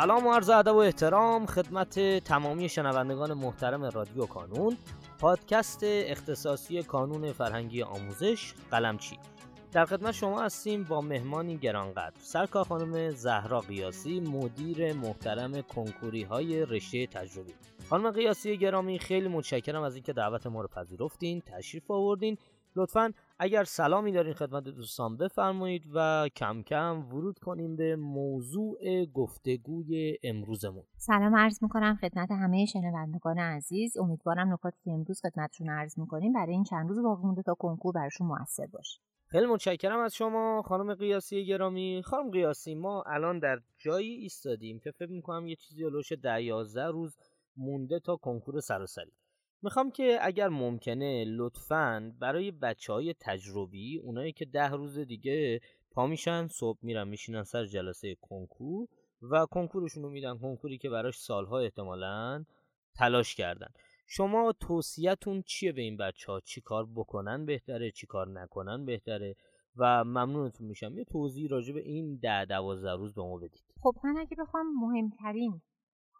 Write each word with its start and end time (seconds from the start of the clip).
سلام 0.00 0.26
و 0.26 0.32
عرض 0.32 0.50
ادب 0.50 0.74
و 0.74 0.78
احترام 0.78 1.46
خدمت 1.46 2.18
تمامی 2.24 2.68
شنوندگان 2.68 3.32
محترم 3.32 3.84
رادیو 3.84 4.26
کانون 4.26 4.76
پادکست 5.18 5.80
اختصاصی 5.84 6.82
کانون 6.82 7.32
فرهنگی 7.32 7.82
آموزش 7.82 8.54
قلمچی 8.70 9.18
در 9.72 9.84
خدمت 9.84 10.12
شما 10.12 10.42
هستیم 10.42 10.84
با 10.84 11.00
مهمانی 11.00 11.56
گرانقدر. 11.56 12.14
سرکار 12.20 12.64
خانم 12.64 13.10
زهرا 13.10 13.60
قیاسی 13.60 14.20
مدیر 14.20 14.92
محترم 14.92 15.62
کنکوری 15.62 16.22
های 16.22 16.64
رشته 16.64 17.06
تجربی. 17.06 17.52
خانم 17.90 18.10
قیاسی 18.10 18.58
گرامی 18.58 18.98
خیلی 18.98 19.28
متشکرم 19.28 19.82
از 19.82 19.94
اینکه 19.94 20.12
دعوت 20.12 20.46
ما 20.46 20.62
رو 20.62 20.68
پذیرفتین 20.68 21.40
تشریف 21.40 21.90
آوردین. 21.90 22.38
لطفا 22.76 23.12
اگر 23.38 23.64
سلامی 23.64 24.12
دارین 24.12 24.34
خدمت 24.34 24.64
دوستان 24.64 25.16
بفرمایید 25.16 25.82
و 25.94 26.28
کم 26.36 26.62
کم 26.62 27.06
ورود 27.08 27.38
کنیم 27.38 27.76
به 27.76 27.96
موضوع 27.96 29.04
گفتگوی 29.04 30.18
امروزمون. 30.22 30.84
سلام 30.96 31.36
عرض 31.36 31.62
می‌کنم 31.62 31.98
خدمت 32.00 32.30
همه 32.30 32.66
شنوندگان 32.66 33.38
عزیز. 33.38 33.96
امیدوارم 33.96 34.52
نکاتی 34.52 34.78
که 34.84 34.90
امروز 34.90 35.20
خدمتشون 35.20 35.70
عرض 35.70 35.98
می‌کنیم 35.98 36.32
برای 36.32 36.52
این 36.52 36.64
چند 36.64 36.88
روز 36.88 37.02
باقی 37.02 37.22
مونده 37.22 37.42
تا 37.42 37.54
کنکور 37.54 37.92
براشون 37.92 38.26
موثر 38.26 38.66
باشه. 38.66 39.00
خیلی 39.26 39.46
متشکرم 39.46 39.98
از 39.98 40.14
شما 40.14 40.62
خانم 40.62 40.94
قیاسی 40.94 41.46
گرامی. 41.46 42.02
خانم 42.04 42.30
قیاسی 42.30 42.74
ما 42.74 43.02
الان 43.06 43.38
در 43.38 43.60
جایی 43.78 44.14
ایستادیم 44.14 44.78
که 44.78 44.90
فکر 44.90 45.10
می‌کنم 45.10 45.46
یه 45.46 45.56
چیزی 45.56 45.84
علوش 45.84 46.12
ده 46.12 46.42
یازده 46.42 46.86
روز 46.86 47.16
مونده 47.56 48.00
تا 48.00 48.16
کنکور 48.16 48.60
سراسری. 48.60 49.12
می‌خوام 49.62 49.90
که 49.90 50.18
اگر 50.22 50.48
ممکنه 50.48 51.24
لطفا 51.24 52.14
برای 52.20 52.50
بچه 52.50 52.92
های 52.92 53.14
تجربی 53.20 53.98
اونایی 53.98 54.32
که 54.32 54.44
ده 54.44 54.70
روز 54.70 54.98
دیگه 54.98 55.60
پا 55.90 56.06
میشن 56.06 56.48
صبح 56.48 56.78
میرن 56.82 57.08
میشینن 57.08 57.42
سر 57.42 57.64
جلسه 57.64 58.16
کنکور 58.20 58.88
و 59.22 59.46
کنکورشون 59.46 60.02
رو 60.02 60.10
میدن 60.10 60.38
کنکوری 60.38 60.78
که 60.78 60.90
براش 60.90 61.18
سالها 61.18 61.58
احتمالا 61.58 62.44
تلاش 62.94 63.34
کردن. 63.34 63.68
شما 64.06 64.52
توصیهتون 64.60 65.42
چیه 65.42 65.72
به 65.72 65.82
این 65.82 65.96
بچه 65.96 66.32
ها 66.32 66.40
چی 66.40 66.60
کار 66.60 66.86
بکنن 66.96 67.46
بهتره 67.46 67.90
چی 67.90 68.06
کار 68.06 68.28
نکنن 68.28 68.84
بهتره؟ 68.84 69.36
و 69.76 70.04
ممنونتون 70.04 70.66
میشم. 70.66 70.98
یه 70.98 71.04
توضیح 71.04 71.48
راجع 71.50 71.72
به 71.72 71.80
این 71.80 72.18
ده 72.22 72.44
دوازده 72.44 72.92
روز 72.92 73.14
به 73.14 73.22
ما 73.22 73.36
بدید. 73.36 73.64
خب 73.80 73.94
من 74.04 74.16
اگه 74.18 74.36
بخوام 74.40 74.66
مهمترین 74.80 75.60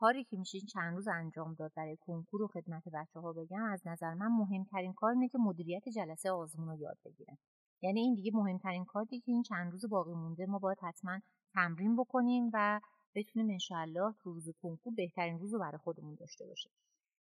کاری 0.00 0.24
که 0.24 0.36
میشه 0.36 0.60
چند 0.60 0.94
روز 0.94 1.08
انجام 1.08 1.54
داد 1.54 1.72
برای 1.76 1.96
کنکور 1.96 2.42
و 2.42 2.46
خدمت 2.46 2.82
بچه 2.94 3.20
ها 3.20 3.32
بگم 3.32 3.62
از 3.62 3.82
نظر 3.86 4.14
من 4.14 4.26
مهمترین 4.26 4.92
کار 4.92 5.12
اینه 5.12 5.28
که 5.28 5.38
مدیریت 5.38 5.88
جلسه 5.88 6.30
آزمون 6.30 6.68
رو 6.68 6.76
یاد 6.76 6.98
بگیرن. 7.04 7.38
یعنی 7.82 8.00
این 8.00 8.14
دیگه 8.14 8.30
مهمترین 8.34 8.84
کاری 8.84 9.20
که 9.20 9.32
این 9.32 9.42
چند 9.42 9.72
روز 9.72 9.88
باقی 9.88 10.14
مونده 10.14 10.46
ما 10.46 10.58
باید 10.58 10.78
حتما 10.82 11.18
تمرین 11.54 11.96
بکنیم 11.96 12.50
و 12.52 12.80
بتونیم 13.14 13.50
انشاءالله 13.50 14.14
تو 14.22 14.32
روز 14.32 14.48
کنکور 14.62 14.94
بهترین 14.94 15.38
روز 15.38 15.52
رو 15.54 15.60
برای 15.60 15.78
خودمون 15.78 16.14
داشته 16.14 16.46
باشیم. 16.46 16.72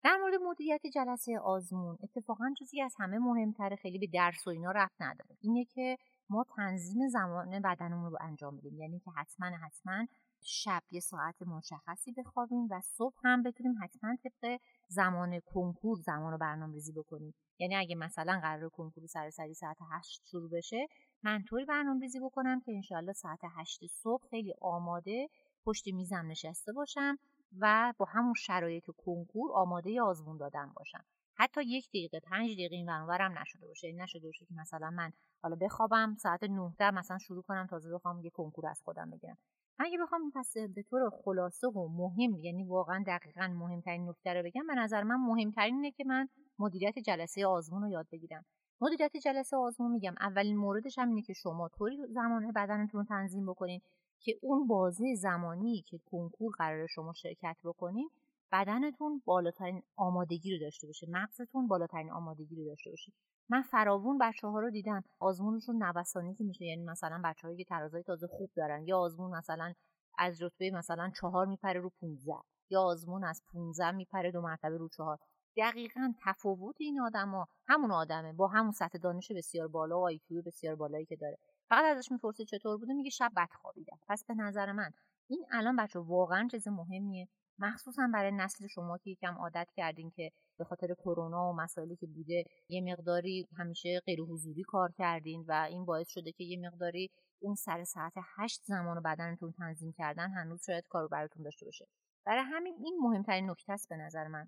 در 0.04 0.18
مورد 0.22 0.34
مدیریت 0.42 0.82
جلسه 0.94 1.40
آزمون 1.40 1.98
اتفاقا 2.04 2.54
چیزی 2.60 2.82
از 2.82 2.96
همه 3.00 3.18
مهمتره 3.20 3.76
خیلی 3.76 4.00
به 4.00 4.08
درس 4.14 4.48
و 4.48 4.50
اینا 4.50 4.72
رفت 4.72 5.02
نداره. 5.02 5.38
اینه 5.42 5.66
که 5.66 5.98
ما 6.30 6.46
تنظیم 6.56 7.08
زمان 7.08 7.62
بدنمون 7.62 8.12
رو 8.12 8.18
انجام 8.22 8.58
بدیم 8.58 8.80
یعنی 8.80 9.00
که 9.00 9.12
حتما 9.12 9.48
حتما 9.48 10.08
شب 10.46 10.84
یه 10.92 11.00
ساعت 11.00 11.42
مشخصی 11.42 12.12
بخوابیم 12.12 12.68
و 12.70 12.82
صبح 12.82 13.16
هم 13.24 13.44
بتونیم 13.44 13.76
حتما 13.84 14.16
طبق 14.24 14.60
زمان 14.88 15.40
کنکور 15.40 16.00
زمان 16.00 16.32
رو 16.32 16.38
برنامه 16.38 16.78
بکنیم. 16.96 17.34
یعنی 17.60 17.76
اگه 17.76 17.96
مثلا 17.96 18.40
قرار 18.40 18.70
کنکور 18.70 19.06
سر 19.06 19.30
سری 19.30 19.54
ساعت 19.54 19.78
هشت 19.92 20.22
شروع 20.32 20.50
بشه 20.50 20.88
من 21.24 21.44
طوری 21.44 21.66
برنامه 21.66 22.02
ریزی 22.02 22.20
بکنم 22.20 22.62
که 22.62 22.72
انشاءالله 22.72 23.14
ساعت 23.14 23.40
هشت 23.58 23.86
صبح 23.86 24.28
خیلی 24.30 24.54
آماده 24.62 25.30
پشت 25.66 25.88
میزم 25.88 26.26
نشسته 26.28 26.74
باشم 26.74 27.18
و 27.60 27.94
با 27.98 28.06
همون 28.06 28.34
شرایط 28.34 28.84
کنکور 28.98 29.52
آماده 29.54 30.02
آزمون 30.02 30.38
دادن 30.38 30.74
باشم. 30.76 31.06
حتی 31.36 31.64
یک 31.64 31.90
دقیقه 31.90 32.20
پنج 32.20 32.52
دقیقه 32.52 32.76
این 32.76 32.90
ورم 32.90 33.40
نشده 33.40 33.68
باشه. 33.68 33.88
این 33.88 34.02
نشده 34.02 34.28
باشه 34.28 34.46
که 34.46 34.54
مثلا 34.54 34.90
من 34.90 35.12
حالا 35.42 35.56
بخوابم 35.56 36.16
ساعت 36.20 36.44
19 36.44 36.92
مثلا 36.92 37.18
شروع 37.18 37.44
کنم 37.44 37.68
تازه 37.68 37.94
بخوام 37.94 38.20
یه 38.20 38.30
کنکور 38.30 38.68
از 38.68 38.82
خودم 38.86 39.10
بگیرم. 39.10 39.38
اگه 39.80 39.98
بخوام 39.98 40.32
پس 40.36 40.58
به 40.58 40.84
طور 40.84 41.10
خلاصه 41.10 41.68
و 41.68 41.88
مهم 41.88 42.40
یعنی 42.40 42.64
واقعا 42.64 43.04
دقیقا 43.08 43.48
مهمترین 43.48 44.10
نکته 44.10 44.34
رو 44.34 44.44
بگم 44.44 44.68
به 44.68 44.76
نظر 44.76 45.04
من 45.04 45.16
مهمترین 45.16 45.76
اینه 45.76 45.92
که 45.92 46.04
من 46.04 46.30
مدیریت 46.60 47.00
جلسه 47.00 47.46
آزمون 47.46 47.82
رو 47.82 47.90
یاد 47.90 48.08
بگیرم. 48.12 48.46
مدیریت 48.82 49.18
جلسه 49.18 49.58
آزمون 49.58 49.92
میگم 49.92 50.16
اولین 50.20 50.58
موردش 50.58 51.00
هم 51.00 51.10
اینه 51.10 51.22
که 51.22 51.34
شما 51.34 51.70
طوری 51.70 51.98
زمان 52.10 52.52
بدنتون 52.52 53.02
رو 53.02 53.08
تنظیم 53.08 53.46
بکنین 53.46 53.82
که 54.20 54.40
اون 54.42 54.68
بازه 54.68 55.16
زمانی 55.16 55.82
که 55.82 56.00
کنکور 56.12 56.54
قرار 56.58 56.88
شما 56.88 57.14
شرکت 57.14 57.58
بکنین 57.64 58.10
بدنتون 58.52 59.22
بالاترین 59.26 59.84
آمادگی 59.96 60.52
رو 60.52 60.60
داشته 60.60 60.88
باشه 60.88 61.08
مغزتون 61.10 61.68
بالاترین 61.68 62.12
آمادگی 62.12 62.56
رو 62.56 62.66
داشته 62.66 62.90
باشه. 62.90 63.12
من 63.50 63.62
فراوون 63.62 64.18
بچه 64.18 64.48
ها 64.48 64.60
رو 64.60 64.70
دیدم. 64.70 65.04
آزمونشون 65.20 65.84
نوسانی 65.84 66.36
که 66.36 66.44
میشه 66.44 66.66
یعنی 66.66 66.84
مثلا 66.84 67.22
بچه 67.26 67.48
هایی 67.48 67.58
که 67.58 67.64
ترازای 67.64 68.04
تازه 68.04 68.28
خوب 68.28 68.50
دارن. 68.56 68.88
یا 68.88 69.00
آزمون 69.00 69.32
مثلا 69.38 69.74
از 70.18 70.42
رتبه 70.42 70.72
مثلا 70.72 71.12
چهار 71.22 71.46
میپره 71.46 71.80
رو 71.80 71.90
15 72.02 72.34
یا 72.70 72.82
آزمون 72.82 73.24
از 73.24 73.42
15 73.54 73.92
میپره 73.92 74.32
دو 74.32 74.42
مرتبه 74.42 74.78
رو 74.78 74.90
چهار. 74.90 75.18
دقیقا 75.58 76.14
تفاوت 76.26 76.76
این 76.80 77.02
آدما. 77.02 77.48
همون 77.68 77.92
آدمه. 77.92 78.34
با 78.34 78.48
همون 78.48 78.72
سطح 78.72 78.98
دانش 78.98 79.32
بسیار 79.32 79.68
بالا 79.68 80.00
و 80.00 80.04
آیکیو 80.04 80.42
بسیار 80.42 80.76
بالایی 80.76 81.06
که 81.06 81.16
داره. 81.16 81.38
فقط 81.70 81.98
ازش 81.98 82.12
می‌پرسه 82.12 82.46
چطور 82.46 82.78
بوده؟ 82.78 82.94
میگه 82.94 83.10
شب 83.10 83.32
بد 83.38 83.50
خوابیدم. 83.62 83.98
پس 84.08 84.26
به 84.28 84.34
نظر 84.34 84.72
من 84.72 84.92
این 85.30 85.46
الان 85.52 85.76
بچه 85.76 86.00
واقعا 86.00 86.48
چیز 86.52 86.68
مهمیه. 86.68 87.28
مخصوصا 87.60 88.10
برای 88.14 88.32
نسل 88.32 88.68
شما 88.68 88.98
که 88.98 89.10
یکم 89.10 89.34
عادت 89.34 89.68
کردین 89.76 90.12
که 90.12 90.32
به 90.58 90.64
خاطر 90.64 90.94
کرونا 90.94 91.50
و 91.50 91.56
مسائلی 91.56 91.96
که 91.96 92.08
بوده 92.08 92.44
یه 92.70 92.82
مقداری 92.82 93.48
همیشه 93.58 94.02
غیر 94.06 94.22
حضوری 94.22 94.64
کار 94.64 94.92
کردین 94.98 95.46
و 95.48 95.68
این 95.70 95.86
باعث 95.86 96.10
شده 96.10 96.32
که 96.32 96.44
یه 96.44 96.60
مقداری 96.68 97.10
اون 97.40 97.56
سر 97.56 97.84
ساعت 97.84 98.14
هشت 98.38 98.62
زمان 98.64 99.02
بدنتون 99.02 99.52
تنظیم 99.52 99.94
کردن 99.98 100.32
هنوز 100.32 100.64
شاید 100.66 100.88
کارو 100.90 101.08
براتون 101.08 101.44
داشته 101.44 101.66
باشه. 101.66 101.88
برای 102.26 102.44
همین 102.44 102.76
این 102.84 103.00
مهمترین 103.02 103.50
نکته 103.50 103.74
است 103.74 103.90
به 103.90 103.96
نظر 103.96 104.28
من. 104.28 104.48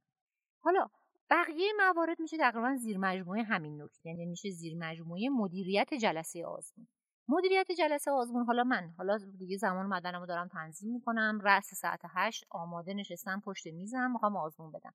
حالا 0.60 0.88
بقیه 1.30 1.72
موارد 1.78 2.20
میشه 2.20 2.38
تقریبا 2.38 2.76
زیر 2.76 2.98
مجموعه 2.98 3.44
همین 3.44 3.82
نکته 3.82 4.10
یعنی 4.10 4.26
میشه 4.26 4.50
زیر 4.50 4.78
مجموعه 4.78 5.30
مدیریت 5.30 5.94
جلسه 5.94 6.46
آزمون. 6.46 6.88
مدیریت 7.28 7.72
جلسه 7.72 8.12
آزمون. 8.12 8.46
حالا 8.46 8.64
من 8.64 8.94
حالا 8.98 9.18
دیگه 9.38 9.58
زمان 9.58 9.90
بدنم 9.90 10.20
رو 10.20 10.26
دارم 10.26 10.48
تنظیم 10.48 10.94
می‌کنم. 10.94 11.40
رأس 11.44 11.74
ساعت 11.74 12.02
هشت 12.16 12.46
آماده 12.50 12.94
نشستم 12.94 13.42
پشت 13.46 13.68
میزم 13.68 14.12
می‌خوام 14.12 14.38
آزمون 14.38 14.72
بدم. 14.72 14.94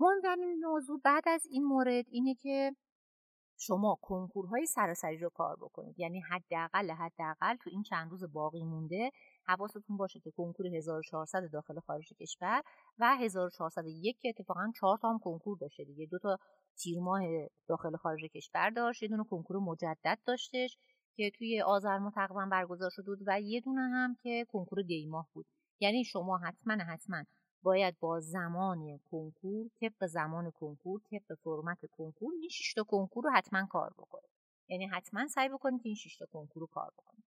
مهمترین 0.00 0.64
موضوع 0.66 1.00
بعد 1.04 1.28
از 1.28 1.46
این 1.50 1.64
مورد 1.64 2.04
اینه 2.10 2.34
که 2.34 2.76
شما 3.60 3.98
کنکورهای 4.02 4.66
سراسری 4.66 5.18
رو 5.18 5.30
کار 5.30 5.56
بکنید. 5.56 5.98
یعنی 5.98 6.20
حداقل 6.20 6.90
حداقل 6.90 7.56
تو 7.56 7.70
این 7.70 7.82
چند 7.82 8.10
روز 8.10 8.24
باقی 8.32 8.64
مونده 8.64 9.10
حواستون 9.46 9.96
باشه 9.96 10.20
که 10.20 10.30
کنکور 10.30 10.66
1400 10.66 11.50
داخل 11.52 11.80
خارج 11.80 12.12
کشور 12.20 12.62
و 12.98 13.16
1401 13.16 14.18
که 14.20 14.28
اتفاقا 14.28 14.72
چهار 14.80 14.98
تا 14.98 15.10
هم 15.10 15.18
کنکور 15.18 15.58
داشته 15.58 15.84
دیگه. 15.84 16.06
دو 16.06 16.18
تا 16.18 16.38
تیر 16.76 17.00
ماه 17.00 17.22
داخل 17.68 17.96
خارج 17.96 18.24
کشور 18.24 18.70
داشت 18.70 19.02
یه 19.02 19.08
دونه 19.08 19.24
کنکور 19.24 19.56
مجدد 19.58 20.18
داشتش. 20.26 20.78
که 21.18 21.30
توی 21.38 21.62
آذر 21.62 21.98
ماه 21.98 22.12
تقریبا 22.14 22.48
برگزار 22.50 22.90
شده 22.90 23.06
بود 23.06 23.18
و 23.26 23.40
یه 23.40 23.60
دونه 23.60 23.80
هم 23.80 24.16
که 24.22 24.46
کنکور 24.48 24.82
دیماه 24.82 25.28
بود. 25.32 25.46
یعنی 25.80 26.04
شما 26.04 26.38
حتما 26.38 26.74
حتما 26.74 27.24
باید 27.62 27.98
با 28.00 28.20
زمان 28.20 28.98
کنکور 29.10 29.66
طبق 29.80 30.06
زمان 30.06 30.50
کنکور 30.50 31.00
طبق 31.10 31.38
فرمت 31.44 31.78
کنکور 31.90 32.32
این 32.40 32.48
شش 32.48 32.74
تا 32.74 32.82
کنکور 32.82 33.24
رو 33.24 33.30
حتما 33.30 33.66
کار 33.66 33.94
بکنید. 33.98 34.30
یعنی 34.68 34.86
حتما 34.86 35.26
سعی 35.26 35.48
بکنید 35.48 35.80
این 35.84 35.94
شش 35.94 36.16
تا 36.16 36.26
کنکور 36.26 36.60
رو 36.60 36.66
کار 36.66 36.90
بکنید. 36.98 37.24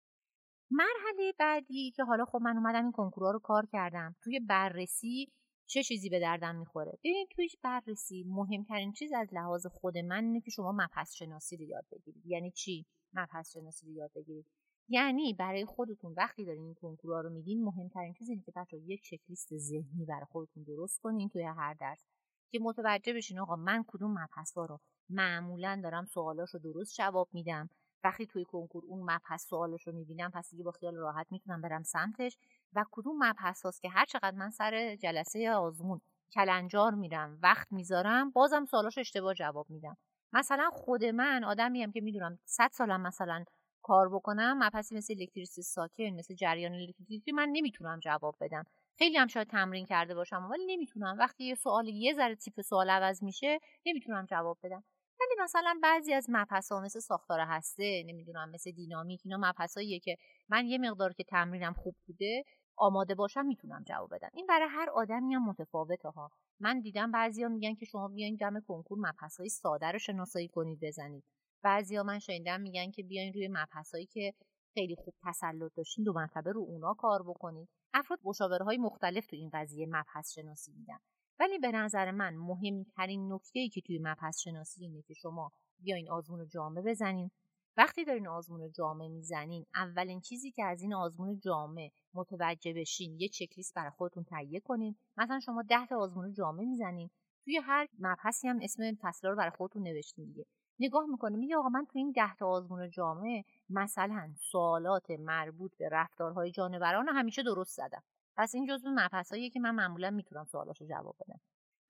مرحله 0.72 1.34
بعدی 1.40 1.92
که 1.92 2.04
حالا 2.04 2.26
خب 2.26 2.40
من 2.42 2.58
اومدم 2.58 2.84
این 2.84 2.92
کنکورها 2.92 3.32
رو 3.32 3.40
کار 3.40 3.66
کردم. 3.72 4.16
توی 4.24 4.40
بررسی 4.40 5.32
چه 5.68 5.84
چیزی 5.84 6.10
به 6.10 6.20
دردم 6.20 6.56
می‌خوره؟ 6.56 6.92
ببینید 7.00 7.28
توی 7.36 7.48
بررسی 7.64 8.26
مهمترین 8.28 8.92
چیز 8.92 9.12
از 9.14 9.28
لحاظ 9.34 9.66
خود 9.66 9.98
من 9.98 10.24
اینه 10.24 10.42
که 10.42 10.52
شما 10.52 10.72
مبحث 10.72 11.14
شناسی 11.14 11.58
رو 11.58 11.64
یاد 11.64 11.86
بگیرید. 11.92 12.26
یعنی 12.26 12.52
چی؟ 12.52 12.86
مبحث 13.16 13.54
شناسی 13.54 13.86
رو 13.86 13.92
یاد 13.92 14.12
بگیرید. 14.16 14.46
یعنی 14.90 15.34
برای 15.34 15.66
خودتون 15.66 16.14
وقتی 16.18 16.46
دارین 16.46 16.64
این 16.64 16.74
کنکورها 16.74 17.22
رو 17.22 17.30
میدین 17.30 17.64
مهمترین 17.64 18.14
چیز 18.14 18.30
اینه 18.30 18.42
که 18.42 18.52
بچه 18.56 18.78
یک 18.78 19.04
چکلیست 19.04 19.58
ذهنی 19.58 20.06
برای 20.06 20.26
خودتون 20.26 20.64
درست 20.64 21.02
کنین 21.02 21.30
توی 21.30 21.44
هر 21.44 21.74
درس 21.74 22.06
که 22.52 22.60
متوجه 22.60 23.14
بشین 23.14 23.40
آقا 23.40 23.56
من 23.56 23.84
کدوم 23.88 24.12
مبحث 24.12 24.58
رو 24.58 24.80
معمولا 25.10 25.80
دارم 25.84 26.06
سوالاش 26.06 26.50
رو 26.54 26.60
درست 26.60 26.96
جواب 26.96 27.30
میدم. 27.34 27.70
وقتی 28.04 28.26
توی 28.26 28.46
کنکور 28.46 28.84
اون 28.88 29.12
مبحث 29.12 29.48
سوالش 29.48 29.88
رو 29.88 29.94
می‌بینم 29.94 30.32
پس 30.32 30.50
دیگه 30.52 30.64
با 30.64 30.72
خیال 30.72 30.96
راحت 30.96 31.28
می‌تونم 31.32 31.62
برم 31.62 31.84
سمتش 31.84 32.38
و 32.74 32.86
کدوم 32.92 33.16
مبحث 33.18 33.62
هاست 33.62 33.82
که 33.82 33.90
هر 33.90 34.06
چقدر 34.06 34.36
من 34.38 34.50
سر 34.50 34.96
جلسه 34.96 35.52
آزمون 35.52 36.02
کلنجار 36.34 36.94
میرم 36.94 37.40
وقت 37.44 37.72
می‌ذارم 37.72 38.32
بازم 38.32 38.66
سوالاش 38.66 38.98
اشتباه 38.98 39.34
جواب 39.34 39.70
میدم. 39.70 39.98
مثلا 40.36 40.70
خود 40.74 41.06
من 41.06 41.44
آدمی 41.44 41.92
که 41.92 42.02
می‌دونم 42.02 42.40
100 42.46 42.70
سالم 42.74 43.02
مثلا 43.02 43.46
کار 43.82 44.10
بکنم 44.10 44.58
مبحثی 44.64 44.96
مثل 44.96 45.14
الکتریسیته 45.20 45.62
ساکن 45.62 46.04
مثل 46.10 46.36
جریان 46.36 46.74
الکتریکی 46.74 47.32
من 47.32 47.50
نمی‌تونم 47.52 48.00
جواب 48.00 48.36
بدم. 48.42 48.64
خیلی 48.98 49.18
هم 49.18 49.28
شاید 49.28 49.48
تمرین 49.48 49.86
کرده 49.86 50.16
باشم 50.16 50.48
ولی 50.52 50.66
نمی‌تونم. 50.66 51.16
وقتی 51.20 51.44
یه 51.44 51.56
سوال 51.56 51.88
یه 51.88 52.14
ذره 52.14 52.36
تیپ 52.36 52.62
سوال 52.62 52.90
عوض 52.90 53.24
میشه 53.24 53.60
نمی‌تونم 53.86 54.26
جواب 54.26 54.58
بدم. 54.64 54.84
ولی 55.20 55.44
مثلا 55.44 55.80
بعضی 55.84 56.14
از 56.14 56.26
مبحث 56.30 56.72
ها 56.72 56.82
مثل 56.82 57.00
ساختار 57.00 57.40
هسته 57.40 58.04
نمی‌دونم 58.08 58.50
مثل 58.50 58.72
دینامیک 58.72 59.22
اینا 59.26 59.38
مبحث 59.38 59.78
که 60.04 60.18
من 60.50 60.66
یه 60.66 60.78
مقدار 60.78 61.14
که 61.14 61.24
تمرینم 61.24 61.74
خوب 61.74 61.96
بوده 62.08 62.44
آماده 62.78 63.16
باشم 63.16 63.46
می‌تونم 63.46 63.84
جواب 63.88 64.16
بدم. 64.16 64.30
این 64.34 64.46
برای 64.48 64.68
هر 64.70 64.90
آدمی 64.90 65.34
هم 65.34 65.46
متفاوته 65.50 66.10
ها. 66.10 66.32
من 66.60 66.80
دیدم 66.80 67.12
بعضیا 67.12 67.50
میگن 67.50 67.76
که 67.76 67.86
شما 67.86 68.08
بیاین 68.08 68.36
دم 68.36 68.60
کنکور 68.60 68.98
مبحث 69.00 69.38
های 69.38 69.50
ساده 69.50 69.92
رو 69.92 70.00
شناسایی 70.00 70.48
کنید 70.48 70.80
بزنید. 70.82 71.24
بعضیا 71.64 72.04
من 72.04 72.20
شنیدم 72.20 72.62
میگن 72.62 72.92
که 72.92 73.04
بیاین 73.04 73.34
روی 73.34 73.48
مبحث 73.48 73.96
که 74.12 74.34
خیلی 74.74 74.96
خوب 74.96 75.14
تسلط 75.24 75.72
داشتین 75.76 76.04
دو 76.04 76.14
مرتبه 76.14 76.52
رو 76.52 76.62
اونا 76.62 76.94
کار 76.94 77.24
بکنید. 77.24 77.70
افراد 77.94 78.20
مشاوره 78.24 78.66
های 78.66 78.78
مختلف 78.78 79.28
تو 79.28 79.36
این 79.36 79.50
قضیه 79.54 79.88
مبحث 79.90 80.34
شناسی 80.34 80.72
میدن. 80.72 80.98
ولی 81.40 81.60
به 81.60 81.72
نظر 81.72 82.12
من 82.12 82.36
مهمترین 82.36 83.34
نکته 83.34 83.60
ای 83.60 83.70
که 83.70 83.82
توی 83.82 84.00
مبحث 84.02 84.40
شناسی 84.40 84.82
اینه 84.82 85.02
که 85.02 85.14
شما 85.14 85.52
بیاین 85.80 86.10
آزمون 86.10 86.48
جامعه 86.48 86.84
بزنین. 86.84 87.32
وقتی 87.78 88.06
دارین 88.06 88.28
آزمون 88.28 88.72
جامعه 88.72 89.08
می‌زنین 89.08 89.66
اولین 89.76 90.22
چیزی 90.22 90.52
که 90.52 90.64
از 90.64 90.82
این 90.82 90.94
آزمون 90.94 91.40
جامعه 91.40 91.92
متوجه 92.14 92.74
بشین 92.74 93.20
یه 93.20 93.28
چکلیست 93.28 93.74
برای 93.76 93.92
خودتون 93.92 94.24
تهیه 94.24 94.60
کنین. 94.60 94.96
مثلا 95.18 95.40
شما 95.40 95.62
ده 95.62 95.86
تا 95.86 95.98
آزمون 95.98 96.34
جامعه 96.34 96.66
می‌زنین 96.66 97.10
توی 97.44 97.58
هر 97.58 97.88
مبحثی 98.00 98.48
هم 98.48 98.60
اسم 98.62 98.96
فصل 99.02 99.28
رو 99.28 99.36
برای 99.36 99.52
خودتون 99.52 99.84
نوشتین 99.84 100.26
دیگه. 100.26 100.46
نگاه 100.80 101.06
می‌کنه 101.06 101.38
میگه 101.38 101.58
آقا 101.58 101.70
من 101.70 101.86
تو 101.86 101.98
این 101.98 102.12
ده 102.12 102.36
تا 102.40 102.48
آزمون 102.48 102.90
جامعه 102.90 103.44
مثلا 103.70 104.34
سوالات 104.52 105.12
مربوط 105.12 105.78
به 105.78 105.90
رفتارهای 105.92 106.52
جانوران 106.52 107.10
همیشه 107.10 107.44
درست 107.44 107.76
زدم. 107.76 108.04
پس 108.38 108.56
این 108.56 108.66
جزو 108.66 108.90
مبحثایی 108.90 109.50
که 109.50 109.60
من 109.60 109.76
معمولا 109.76 110.10
می‌تونم 110.10 110.46
سوالاشو 110.46 110.86
جواب 110.86 111.16
بدم. 111.20 111.40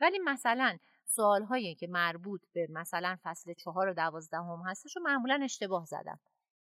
ولی 0.02 0.20
مثلا 0.20 0.78
سوالهایی 1.06 1.75
که 1.75 1.88
مربوط 1.88 2.42
به 2.54 2.68
مثلا 2.69 3.18
فصل 3.24 3.54
چهار 3.54 3.88
و 3.88 3.94
دوازدهم 3.94 4.63
هستش 4.66 4.98
و 4.98 5.00
معمولا 5.00 5.40
اشتباه 5.44 5.86
زدم. 5.86 6.19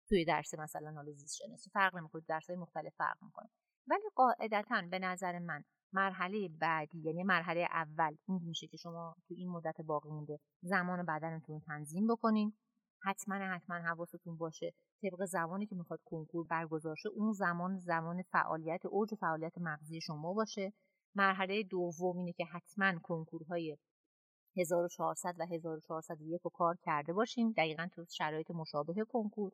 توی 0.08 0.24
درس 0.24 0.54
مثلا 0.54 0.92
حالا 0.92 1.12
زیست 1.12 1.36
شناسی 1.36 1.70
فرق 1.70 1.96
نمی‌کنه 1.96 2.22
درس 2.28 2.50
های 2.50 2.58
مختلف 2.58 2.94
فرق 2.98 3.16
می‌کنه. 3.22 3.48
ولی 3.86 4.02
قاعدتا 4.14 4.82
به 4.90 4.98
نظر 4.98 5.38
من 5.38 5.64
مرحله 5.92 6.48
بعدی 6.48 6.98
یعنی 6.98 7.22
مرحله 7.22 7.68
اول 7.70 8.16
این 8.28 8.40
میشه 8.42 8.66
که 8.66 8.76
شما 8.76 9.16
تو 9.28 9.34
این 9.34 9.50
مدت 9.50 9.80
باقی 9.80 10.10
مونده 10.10 10.38
زمان 10.62 11.06
بدنتون 11.06 11.60
تنظیم 11.60 12.06
بکنین. 12.06 12.52
حتما 13.04 13.34
حتما 13.34 13.76
حواستون 13.76 14.36
باشه 14.36 14.74
طبق 15.02 15.24
زمانی 15.24 15.66
که 15.66 15.76
می‌خواد 15.76 16.00
کنکور 16.04 16.46
برگزار 16.46 16.96
شه 16.96 17.08
اون 17.08 17.32
زمان 17.32 17.78
زمان 17.78 18.22
فعالیت 18.22 18.86
اوج 18.86 19.14
فعالیت 19.14 19.58
مغزی 19.58 20.00
شما 20.00 20.34
باشه. 20.34 20.72
مرحله 21.14 21.62
دوم 21.62 22.18
اینه 22.18 22.32
که 22.32 22.44
حتما 22.44 22.98
کنکورهای 22.98 23.78
1400 24.56 25.34
و 25.38 25.46
1401 25.46 26.40
رو 26.40 26.50
کار 26.50 26.76
کرده 26.82 27.12
باشین 27.12 27.54
دقیقا 27.56 27.88
تو 27.94 28.04
شرایط 28.08 28.50
مشابه 28.50 29.04
کنکور. 29.04 29.52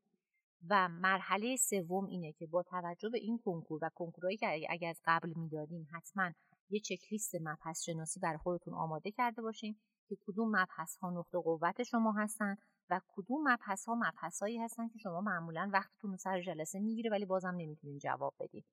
و 0.71 0.89
مرحله 0.89 1.57
سوم 1.57 2.07
اینه 2.07 2.33
که 2.33 2.47
با 2.47 2.63
توجه 2.63 3.09
به 3.09 3.19
این 3.19 3.39
کنکور 3.39 3.85
و 3.85 3.91
کنکورهایی 3.95 4.37
که 4.37 4.67
اگر 4.69 4.89
از 4.89 5.01
قبل 5.05 5.33
می‌دادیم 5.37 5.87
حتما 5.93 6.31
یه 6.71 6.81
چکلیست 6.81 7.35
مبحث 7.41 7.83
شناسی 7.83 8.21
برای 8.21 8.39
خودتون 8.39 8.75
آماده 8.75 9.11
کرده 9.11 9.43
باشین 9.43 9.77
که 10.09 10.17
کدوم 10.27 10.49
مبحث 10.49 10.97
ها 10.97 11.11
نقطه 11.11 11.39
قوت 11.39 11.83
شما 11.83 12.13
هستن 12.13 12.57
و 12.91 13.01
کدوم 13.09 13.53
مبحث 13.53 13.85
ها 13.85 13.95
مبحث 13.95 14.43
هایی 14.43 14.59
هستن 14.59 14.89
که 14.89 14.99
شما 14.99 15.21
معمولا 15.21 15.71
وقتتون 15.73 16.17
سر 16.17 16.43
جلسه 16.43 16.81
می‌گیره 16.81 17.11
ولی 17.11 17.25
بازم 17.25 17.55
نمی‌تونین 17.57 17.99
جواب 17.99 18.35
بدید 18.41 18.65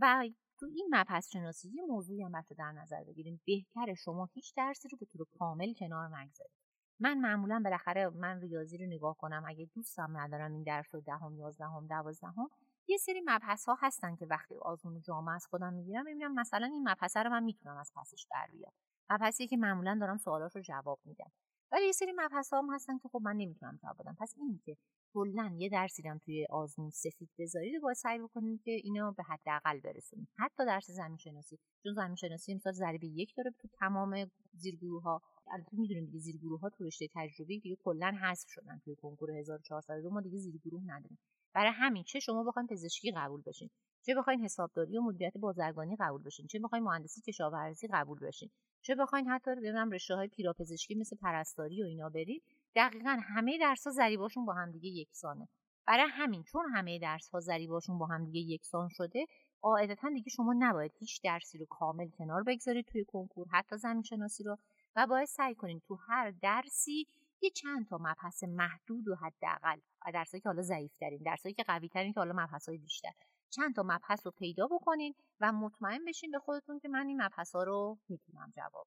و 0.00 0.28
تو 0.62 0.68
این 0.68 0.88
مبحث 0.90 1.28
شناسی 1.30 1.68
یه 1.68 1.82
موضوعی 1.82 2.22
هم 2.22 2.32
بچه 2.32 2.54
در 2.54 2.72
نظر 2.72 3.04
بگیریم. 3.04 3.40
بهتر 3.46 3.94
شما 3.94 4.28
هیچ 4.34 4.54
درسی 4.56 4.88
رو 4.88 4.98
به 4.98 5.06
طور 5.06 5.26
کامل 5.38 5.74
کنار 5.74 6.18
نگذارید. 6.18 6.52
من 7.00 7.18
معمولا 7.18 7.60
بالاخره 7.64 8.08
من 8.08 8.40
ریاضی 8.40 8.78
رو 8.78 8.86
نگاه 8.86 9.16
کنم. 9.16 9.44
اگه 9.46 9.68
دوستم 9.74 10.16
ندارم 10.16 10.52
این 10.52 10.62
درس 10.62 10.94
رو 10.94 11.00
دهم 11.00 11.36
یازدهم 11.36 11.86
دوازدهم 11.86 12.48
یه 12.88 12.96
سری 12.96 13.22
مبحث 13.26 13.64
ها 13.64 13.76
هستن 13.80 14.16
که 14.16 14.26
وقتی 14.26 14.54
آزمون 14.54 15.00
جامعه 15.00 15.34
از 15.34 15.46
خودم 15.46 15.72
می‌گیرم 15.72 16.04
می‌بینم 16.04 16.34
مثلا 16.34 16.66
این 16.66 16.88
مبحث 16.88 17.16
رو 17.16 17.30
من 17.30 17.42
می‌تونم 17.42 17.76
از 17.76 17.92
پسش 17.96 18.26
در 18.30 18.46
بیام 18.52 18.72
مبحثی 19.10 19.46
که 19.46 19.56
معمولا 19.56 19.98
دارم 20.00 20.16
سوالات 20.16 20.56
رو 20.56 20.62
جواب 20.62 21.00
میدم. 21.04 21.32
ولی 21.72 21.86
یه 21.86 21.92
سری 21.92 22.12
مبحث 22.16 22.52
هم 22.52 22.74
هستن 22.74 22.98
که 22.98 23.08
خب 23.08 23.20
من 23.22 23.36
نمی‌تونم 23.36 23.78
جواب 23.82 23.96
بدم. 23.98 24.16
پس 24.20 24.34
این 24.36 24.60
که 24.64 24.76
کلا 25.14 25.54
یه 25.58 25.68
درسی 25.68 26.08
هم 26.08 26.18
توی 26.18 26.46
آزمون 26.50 26.90
سفید 26.90 27.30
بذارید 27.38 27.82
باید 27.82 27.96
سعی 27.96 28.18
بکنید 28.18 28.62
که 28.62 28.70
اینا 28.70 29.10
به 29.10 29.22
حداقل 29.22 29.80
برسونید 29.80 30.28
حتی 30.36 30.66
درس 30.66 30.90
زمین 30.90 31.16
شناسی 31.16 31.58
چون 31.82 31.94
زمین 31.94 32.14
شناسی 32.14 32.52
امسال 32.52 32.72
ضریب 32.72 33.04
یک 33.04 33.34
داره 33.36 33.50
تو 33.60 33.68
تمام 33.68 34.30
زیرگروه 34.52 35.02
ها 35.02 35.22
البته 35.50 35.76
می‌دونید 35.76 36.06
دیگه 36.06 36.18
زیرگروه 36.18 36.60
ها 36.60 36.68
تو 36.70 36.84
رشته 36.84 37.08
تجربی 37.14 37.60
دیگه 37.60 37.76
کلا 37.84 38.16
حذف 38.22 38.48
شدن 38.48 38.80
توی 38.84 38.96
کنکور 38.96 39.30
1402 39.30 40.10
ما 40.10 40.20
دیگه 40.20 40.38
زیرگروه 40.38 40.82
نداریم. 40.86 41.18
برای 41.54 41.72
همین 41.74 42.04
چه 42.04 42.20
شما 42.20 42.44
بخواید 42.44 42.68
پزشکی 42.68 43.12
قبول 43.16 43.42
بشین 43.46 43.70
چه 44.02 44.14
بخواین 44.14 44.40
حسابداری 44.40 44.98
و 44.98 45.00
مدیریت 45.00 45.36
بازرگانی 45.36 45.96
قبول 46.00 46.22
بشین 46.22 46.46
چه 46.46 46.58
بخواین 46.58 46.84
مهندسی 46.84 47.20
کشاورزی 47.20 47.88
قبول 47.92 48.18
بشین 48.18 48.50
چه 48.82 48.94
بخواین 48.94 49.28
حتی 49.28 49.50
ببینم 49.50 49.90
رشته 49.90 50.14
های 50.14 50.28
پیراپزشکی 50.28 50.94
مثل 50.94 51.16
پرستاری 51.16 51.82
و 51.82 51.86
اینا 51.86 52.08
برید 52.08 52.42
دقیقا 52.76 53.18
همه 53.22 53.58
درس 53.58 53.86
ها 53.86 53.92
ضریباشون 53.92 54.44
با 54.44 54.52
همدیگه 54.52 54.88
یکسانه. 54.88 55.48
برای 55.86 56.06
همین 56.10 56.42
چون 56.42 56.64
همه 56.74 56.98
درس 56.98 57.28
ها 57.28 57.40
ضریباشون 57.40 57.98
با 57.98 58.06
همدیگه 58.06 58.40
یکسان 58.40 58.88
شده 58.88 59.26
قاعدتا 59.60 60.08
دیگه 60.08 60.30
شما 60.30 60.54
نباید 60.58 60.92
هیچ 60.98 61.22
درسی 61.22 61.58
رو 61.58 61.66
کامل 61.70 62.08
کنار 62.18 62.42
بگذارید 62.42 62.86
توی 62.86 63.04
کنکور 63.04 63.48
حتی 63.52 63.76
زمین 63.76 64.02
شناسی 64.02 64.44
رو 64.44 64.56
و 64.96 65.06
باید 65.06 65.26
سعی 65.26 65.54
کنید 65.54 65.82
تو 65.88 65.94
هر 65.94 66.30
درسی 66.30 67.06
یه 67.42 67.50
چند 67.50 67.88
تا 67.88 67.98
مبحث 68.00 68.44
محدود 68.44 69.08
و 69.08 69.14
حداقل 69.14 69.80
درسایی 70.14 70.40
که 70.40 70.48
حالا 70.48 70.62
ضعیف 70.62 70.96
ترین 71.00 71.22
درسایی 71.26 71.54
که 71.54 71.62
قوی 71.62 71.88
ترین 71.88 72.12
که 72.12 72.20
حالا 72.20 72.32
مبحث 72.32 72.68
های 72.68 72.78
بیشتر 72.78 73.12
چند 73.50 73.74
تا 73.74 73.82
مبحث 73.82 74.26
رو 74.26 74.32
پیدا 74.32 74.66
بکنین 74.66 75.14
و 75.40 75.52
مطمئن 75.52 76.04
بشین 76.04 76.30
به 76.30 76.38
خودتون 76.38 76.78
که 76.78 76.88
من 76.88 77.06
این 77.06 77.22
مبحث 77.22 77.54
ها 77.54 77.62
رو 77.62 77.98
می‌تونم 78.08 78.52
جواب 78.56 78.86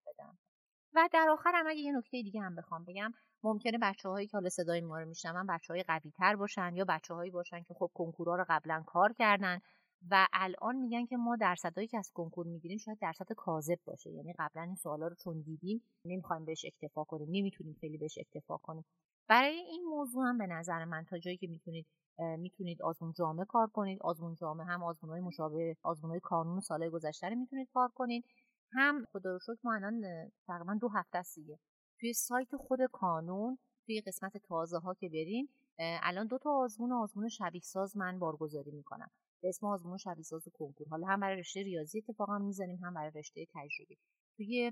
و 0.95 1.09
در 1.13 1.29
آخر 1.29 1.51
هم 1.55 1.67
اگه 1.67 1.79
یه 1.79 1.91
نکته 1.91 2.21
دیگه 2.21 2.41
هم 2.41 2.55
بخوام 2.55 2.85
بگم 2.85 3.13
ممکنه 3.43 3.77
بچه 3.81 4.09
هایی 4.09 4.27
که 4.27 4.37
حالا 4.37 4.49
صدای 4.49 4.81
ما 4.81 4.99
رو 4.99 5.05
میشنون 5.05 5.47
بچه 5.47 5.73
های 5.73 5.83
قوی 5.83 6.11
تر 6.11 6.35
باشن 6.35 6.75
یا 6.75 6.85
بچه 6.85 7.13
هایی 7.13 7.31
باشن 7.31 7.63
که 7.63 7.73
خب 7.73 7.91
کنکورا 7.93 8.35
رو 8.35 8.45
قبلا 8.49 8.83
کار 8.87 9.13
کردن 9.13 9.59
و 10.11 10.27
الان 10.33 10.75
میگن 10.75 11.05
که 11.05 11.17
ما 11.17 11.35
درصدهایی 11.35 11.87
که 11.87 11.97
از 11.97 12.11
کنکور 12.13 12.47
می‌گیریم 12.47 12.77
شاید 12.77 12.99
درصد 12.99 13.33
کاذب 13.33 13.79
باشه. 13.85 14.11
یعنی 14.11 14.33
قبلا 14.39 14.61
این 14.61 14.75
سوالا 14.75 15.07
رو 15.07 15.15
چون 15.15 15.41
دیدیم 15.41 15.81
نمی‌خوایم 16.05 16.45
بهش 16.45 16.65
اکتفا 16.65 17.03
کنیم 17.03 17.27
نمی‌تونیم 17.31 17.73
خیلی 17.81 17.97
بهش 17.97 18.17
اکتفا 18.17 18.57
کنیم. 18.57 18.85
برای 19.27 19.55
این 19.55 19.83
موضوع 19.83 20.23
هم 20.27 20.37
به 20.37 20.47
نظر 20.47 20.85
من 20.85 21.05
تا 21.09 21.17
جایی 21.17 21.37
که 21.37 21.47
می‌تونید 21.47 21.85
می‌تونید 22.37 22.81
آزمون 22.81 23.13
جامعه 23.13 23.45
کار 23.45 23.67
کنید 23.67 24.01
آزمون 24.01 24.35
جامعه 24.35 24.67
هم 24.67 24.83
آزمون 24.83 25.11
های 25.11 25.21
مشابه 25.21 25.77
آزمون 25.83 26.11
های 26.11 26.19
کانون 26.19 26.59
سال 26.59 26.89
گذشته 26.89 27.29
رو 27.29 27.35
می‌تونید 27.35 27.69
کار 27.73 27.89
کنید. 27.95 28.25
هم 28.75 29.05
خدا 29.11 29.31
رو 29.31 29.39
شکر 29.39 29.59
ما 29.63 29.73
الان 29.73 30.01
تقریبا 30.47 30.73
دو 30.81 30.87
هفته 30.87 31.17
است 31.17 31.35
دیگه. 31.35 31.59
توی 31.99 32.13
سایت 32.13 32.55
خود 32.55 32.79
کانون 32.91 33.57
توی 33.85 34.01
قسمت 34.01 34.37
تازه 34.37 34.77
ها 34.77 34.93
که 34.93 35.09
برین 35.09 35.49
الان 35.79 36.27
دو 36.27 36.37
تا 36.37 36.49
آزمون 36.51 36.91
آزمون 36.91 37.29
شبیه 37.29 37.61
ساز 37.61 37.97
من 37.97 38.19
بارگذاری 38.19 38.71
می‌کنم. 38.71 39.11
به 39.41 39.49
اسم 39.49 39.67
آزمون 39.67 39.97
شبیه 39.97 40.23
ساز 40.23 40.47
کنکور. 40.53 40.87
حالا 40.89 41.07
هم 41.07 41.19
برای 41.19 41.39
رشته 41.39 41.63
ریاضی 41.63 41.97
اتفاقا 41.97 42.37
می‌زنیم 42.37 42.77
هم 42.77 42.93
برای 42.93 43.11
رشته 43.15 43.45
تجربی. 43.53 43.97
توی 44.37 44.71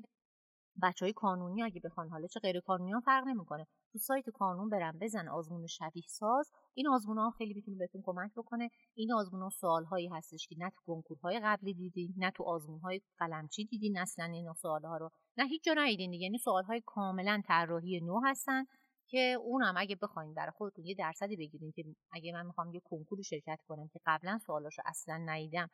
بچه 0.81 1.05
های 1.05 1.13
کانونی 1.13 1.63
اگه 1.63 1.81
بخوان 1.83 2.09
حالا 2.09 2.27
چه 2.27 2.39
غیر 2.39 2.59
کانونی 2.59 2.91
ها 2.91 2.99
فرق 2.99 3.27
نمی‌کنه. 3.27 3.67
تو 3.91 3.99
سایت 3.99 4.29
کانون 4.29 4.69
برن 4.69 4.99
بزن 5.01 5.27
آزمون 5.27 5.67
شبیه 5.67 6.03
ساز 6.07 6.51
این 6.73 6.87
آزمون 6.87 7.17
ها 7.17 7.31
خیلی 7.37 7.53
می‌تونه 7.53 7.77
بهتون 7.77 8.01
کمک 8.05 8.31
بکنه. 8.35 8.69
این 8.95 9.13
آزمون 9.13 9.41
ها 9.41 9.49
سوال 9.49 9.85
هایی 9.85 10.07
هستش 10.07 10.47
که 10.47 10.55
نه 10.59 10.69
تو 10.69 10.81
کنکورهای 10.85 11.39
قبلی 11.43 11.73
دیدین 11.73 12.13
نه 12.17 12.31
تو 12.31 12.43
آزمون 12.43 12.79
های 12.79 13.01
قلمچی 13.17 13.65
دیدین 13.65 13.97
اصلا 13.97 14.25
این 14.25 14.53
سوال 14.53 14.85
ها 14.85 14.97
رو. 14.97 15.09
نه 15.37 15.47
هیچ 15.47 15.63
جا 15.63 15.73
ندیدین 15.77 16.11
دیگه. 16.11 16.23
یعنی 16.23 16.37
سوال 16.37 16.63
های 16.63 16.81
کاملا 16.85 17.41
طراحی 17.47 17.99
نو 18.01 18.21
هستن 18.25 18.63
که 19.07 19.37
اونم 19.41 19.73
اگه 19.77 19.95
بخواین 20.01 20.33
برای 20.33 20.51
خودتون 20.51 20.85
یه 20.85 20.95
درصدی 20.95 21.35
بگیرین 21.37 21.71
که 21.71 21.83
اگه 22.11 22.33
من 22.33 22.45
می‌خوام 22.45 22.73
یه 22.73 22.81
کنکوری 22.85 23.23
شرکت 23.23 23.59
کنم 23.67 23.87
که 23.87 23.99
قبلا 24.05 24.39
سوالاشو 24.45 24.81
اصلا 24.85 25.17
ندیدم 25.17 25.69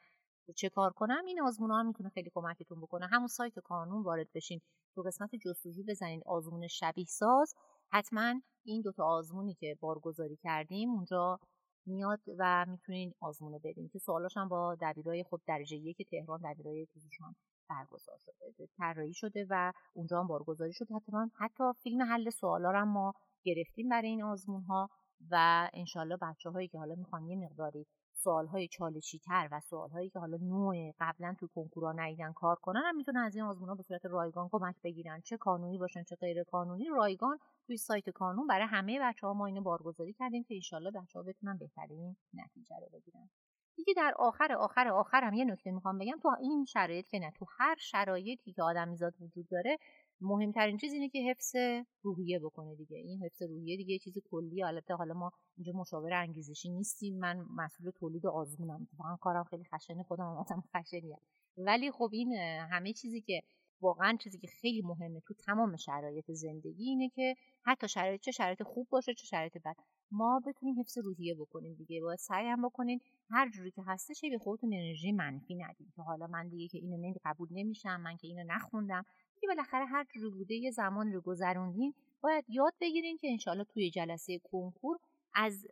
چه 0.54 0.70
کار 0.70 0.92
کنم؟ 0.92 1.26
این 1.28 1.42
آزمون 1.42 1.72
ها 1.72 1.84
می‌تونه 1.84 2.10
خیلی 2.10 2.32
کمکتون 2.36 2.82
بکنه. 2.82 3.08
همون 3.08 3.28
سایت 3.28 3.60
کانون 3.60 4.04
وارد 4.04 4.28
بشین. 4.36 4.62
تو 4.96 5.02
قسمت 5.02 5.30
جستجو 5.36 5.84
بزنید. 5.88 6.24
آزمون 6.26 6.68
شبیه 6.68 7.06
ساز. 7.06 7.54
حتما 7.92 8.34
این 8.66 8.82
دوتا 8.82 9.04
آزمونی 9.06 9.54
که 9.54 9.78
بارگذاری 9.80 10.36
کردیم 10.44 10.90
اونجا 10.90 11.40
میاد 11.86 12.20
و 12.40 12.66
می‌تونین 12.68 13.14
آزمون 13.22 13.54
رو 13.54 13.60
بدین. 13.64 13.90
که 13.94 14.00
سوالاش 14.00 14.38
هم 14.38 14.48
با 14.50 14.78
دبیرای 14.82 15.24
خود 15.24 15.42
درجه 15.48 15.78
یک 15.78 16.10
تهران 16.12 16.40
دبیرای 16.44 16.86
پزشکان 16.86 17.36
برگزار 17.70 18.18
شده. 18.26 18.68
طراحی 18.78 19.14
شده 19.14 19.48
و 19.50 19.74
اونجا 19.94 20.20
هم 20.20 20.28
بارگذاری 20.28 20.74
شده. 20.74 20.96
حتی 20.96 21.12
حتی 21.40 21.64
فیلم 21.84 22.02
حل 22.02 22.30
سوالا 22.30 22.72
رو 22.72 22.86
ما 22.86 23.14
گرفتیم 23.44 23.90
برای 23.90 24.08
این 24.08 24.24
آزمون 24.24 24.64
ها 24.64 24.90
و 25.32 25.70
انشالله 25.74 26.18
بچه 26.22 26.50
هایی 26.50 26.68
که 26.68 26.78
حالا 26.78 26.96
می‌خوان 26.96 27.26
یه 27.28 27.36
مقداری 27.36 27.86
سوالهای 28.14 28.68
چالشی 28.68 29.20
تر 29.20 29.50
و 29.52 29.60
سوالهایی 29.60 30.10
که 30.10 30.20
حالا 30.20 30.38
نوع 30.42 30.94
قبلا 31.00 31.36
تو 31.40 31.48
کنکورا 31.48 31.92
ندیدن 31.92 32.34
کار 32.34 32.56
کنن 32.56 32.82
هم 32.86 32.96
می‌تونن 32.96 33.20
از 33.20 33.36
این 33.36 33.46
آزمون 33.46 33.70
ها 33.70 33.76
به 33.76 33.84
صورت 33.84 34.06
رایگان 34.06 34.50
کمک 34.52 34.76
بگیرن. 34.84 35.22
چه 35.22 35.38
قانونی 35.38 35.78
باشن 35.78 36.04
چه 36.04 36.16
غیر 36.16 36.44
قانونی 36.44 36.86
رایگان 36.90 37.38
توی 37.68 37.78
سایت 37.78 38.10
کانون 38.10 38.48
برای 38.48 38.68
همه 38.68 39.00
بچه 39.02 39.28
ها 39.28 39.34
ما 39.34 39.46
اینو 39.46 39.62
بارگذاری 39.62 40.14
کردیم 40.14 40.44
که 40.44 40.54
ایشالله 40.54 40.92
بچه 40.92 41.20
ها 41.20 41.24
بتونن 41.24 41.58
بهترین 41.58 42.16
نتیجه 42.34 42.76
رو 42.82 42.88
بگیرن. 42.94 43.30
دیگه 43.76 43.94
در 43.98 44.14
آخر 44.20 44.54
آخر 44.54 44.88
آخر 44.88 45.24
هم 45.24 45.34
یه 45.34 45.46
نکته 45.46 45.72
می‌خوام 45.72 45.98
بگم. 45.98 46.20
تو 46.22 46.36
این 46.42 46.66
شرایط 46.66 47.08
که 47.08 47.20
نه 47.20 47.32
تو 47.32 47.46
هر 47.58 47.76
شرایطی 47.80 48.54
که 48.54 48.64
آدم 48.64 48.88
میزاد 48.88 49.14
وجود 49.22 49.48
داره 49.52 49.78
مهمترین 50.22 50.78
چیز 50.78 50.94
اینه 50.94 51.10
که 51.10 51.20
حفظ 51.20 51.56
روحیه 52.02 52.40
بکنه 52.40 52.76
دیگه. 52.76 52.98
این 52.98 53.24
حفظ 53.24 53.42
روحیه 53.42 53.78
دیگه 53.78 54.00
چیز 54.00 54.18
کلی. 54.32 54.64
البته 54.64 54.94
حالا 54.94 55.14
ما 55.14 55.32
اینجا 55.58 55.74
مشاور 55.74 56.14
انگیزشی 56.14 56.70
نیستیم. 56.70 57.20
من 57.20 57.46
مسئول 57.56 57.92
تولید 57.92 58.26
آزمونم. 58.26 58.88
واقعا 58.98 59.16
کارم 59.16 59.44
خیلی 59.44 59.64
خشنه. 59.64 60.04
خودم 60.04 60.46
هم 60.50 60.64
خشنیم 60.76 61.18
ولی 61.58 61.92
خب 61.92 62.10
این 62.14 62.34
همه 62.72 62.94
چیزی 62.94 63.22
که 63.22 63.42
واقعا 63.82 64.18
چیزی 64.24 64.38
که 64.38 64.48
خیلی 64.48 64.82
مهمه 64.82 65.20
تو 65.20 65.34
تمام 65.34 65.76
شرایط 65.76 66.32
زندگی 66.32 66.84
اینه 66.84 67.10
که 67.10 67.36
حتی 67.66 67.88
شرایط 67.88 68.22
چه 68.22 68.32
شرایط 68.32 68.64
خوب 68.64 68.88
باشه 68.90 69.14
چه 69.14 69.26
شرایط 69.26 69.58
بد. 69.66 69.76
ما 70.12 70.42
بتونیم 70.48 70.80
حفظ 70.80 70.98
روحیه 70.98 71.36
بکنیم 71.36 71.74
دیگه. 71.74 72.02
باید 72.02 72.20
سعی 72.20 72.48
هم 72.48 72.68
بکنین 72.68 73.00
هر 73.30 73.50
جوری 73.50 73.72
که 73.72 73.82
هستش 73.88 74.22
به 74.22 74.38
خودتون 74.38 74.74
انرژی 74.74 75.12
منفی 75.12 75.56
ندید 75.56 75.94
که 75.96 76.02
حالا 76.02 76.28
من 76.28 76.48
دیگه 76.48 76.68
که 76.68 76.78
اینو 76.78 76.98
نمی 76.98 77.16
قبول 77.26 77.48
نمیشم. 77.52 78.02
من 78.02 78.18
که 78.18 78.28
اینو 78.28 78.44
نخوندم. 78.48 79.06
دیگه 79.42 79.56
بالاخره 79.56 79.86
هر 79.86 80.06
جوری 80.14 80.30
بوده 80.30 80.56
یه 80.56 80.72
زمان 80.72 81.14
رو 81.14 81.22
گذروندین 81.22 81.94
باید 82.22 82.46
یاد 82.48 82.74
بگیرین 82.82 83.18
که 83.18 83.28
انشالله 83.32 83.64
توی 83.64 83.92
جلسه 83.92 84.40
کنکور 84.44 84.98
از 85.34 85.68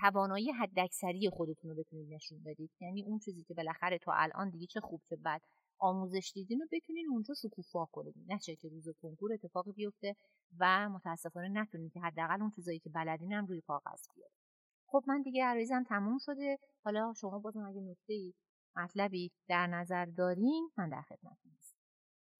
توانایی 0.00 0.50
حداکثری 0.50 1.30
خودتون 1.30 1.70
رو 1.70 1.76
بتونید 1.76 2.14
نشون 2.14 2.42
بدید. 2.44 2.70
یعنی 2.80 3.02
اون 3.02 3.18
چیزی 3.18 3.42
که 3.42 3.54
بالاخره 3.54 3.98
تو 3.98 4.12
الان 4.14 4.50
دیگه 4.50 4.66
چه 4.66 4.80
خوب 4.80 5.00
چه 5.08 5.16
بد 5.16 5.40
آموزش 5.78 6.32
دیدین 6.34 6.60
رو 6.60 6.66
بتونین 6.72 7.06
اونجا 7.10 7.34
شکوفا 7.34 7.84
کنید 7.84 8.14
نه 8.28 8.38
چه 8.38 8.56
که 8.56 8.68
روز 8.68 8.88
کنکور 9.02 9.32
اتفاقی 9.32 9.72
بیفته 9.72 10.16
و 10.58 10.88
متاسفانه 10.88 11.48
نتونید 11.48 11.92
که 11.92 12.00
حداقل 12.00 12.40
اون 12.40 12.50
چیزایی 12.50 12.78
که 12.78 12.90
بلدین 12.90 13.32
هم 13.32 13.46
روی 13.46 13.60
کاغذ 13.60 14.02
بیارید 14.14 14.36
خب 14.86 15.04
من 15.06 15.22
دیگه 15.22 15.44
عریضم 15.44 15.84
تموم 15.84 16.18
شده. 16.18 16.58
حالا 16.84 17.12
شما 17.20 17.38
بازم 17.38 17.64
اگه 17.64 17.80
نکته 17.80 18.32
مطلبی 18.76 19.32
در 19.48 19.66
نظر 19.66 20.04
دارین 20.04 20.70
من 20.78 20.88
در 20.88 21.02
خدمتتون 21.02 21.52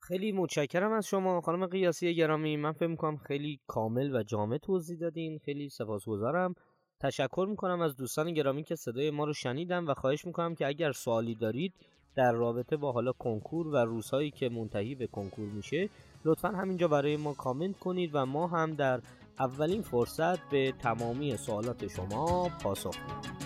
خیلی 0.09 0.33
متشکرم 0.33 0.93
از 0.93 1.07
شما 1.07 1.41
خانم 1.41 1.67
قیاسی 1.67 2.15
گرامی. 2.15 2.57
من 2.57 2.73
فکر 2.73 2.87
می‌کنم 2.87 3.17
خیلی 3.17 3.61
کامل 3.67 4.17
و 4.17 4.23
جامع 4.23 4.59
توضیح 4.59 4.99
دادین. 4.99 5.39
خیلی 5.39 5.69
سپاسگزارم. 5.69 6.55
تشکر 7.01 7.47
می‌کنم 7.51 7.81
از 7.81 7.97
دوستان 7.97 8.33
گرامی 8.33 8.63
که 8.63 8.75
صدای 8.75 9.11
ما 9.11 9.25
رو 9.25 9.33
شنیدن 9.33 9.85
و 9.85 9.95
خواهش 9.95 10.25
می‌کنم 10.25 10.55
که 10.55 10.67
اگر 10.67 10.93
سوالی 10.93 11.35
دارید 11.35 11.75
در 12.15 12.33
رابطه 12.33 12.77
با 12.77 12.93
حالا 12.93 13.13
کنکور 13.13 13.67
و 13.67 13.77
روزهایی 13.77 14.31
که 14.31 14.49
منتهی 14.49 14.95
به 14.95 15.07
کنکور 15.07 15.49
میشه 15.49 15.89
لطفا 16.25 16.49
همینجا 16.49 16.89
برای 16.89 17.17
ما 17.17 17.35
کامنت 17.35 17.79
کنید 17.79 18.11
و 18.13 18.27
ما 18.27 18.47
هم 18.47 18.75
در 18.75 19.01
اولین 19.39 19.83
فرصت 19.83 20.51
به 20.51 20.73
تمامی 20.73 21.37
سوالات 21.37 21.87
شما 21.89 22.51
پاسخ 22.63 22.97
میدیم. 23.01 23.46